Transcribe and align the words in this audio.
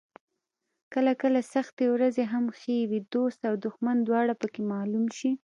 کله 0.93 1.11
کله 1.21 1.39
سختې 1.53 1.85
ورځې 1.95 2.23
هم 2.33 2.45
ښې 2.59 2.77
وي، 2.89 2.99
دوست 3.13 3.39
او 3.49 3.53
دښمن 3.65 3.97
دواړه 4.07 4.33
پکې 4.41 4.61
معلوم 4.71 5.05
شي. 5.17 5.31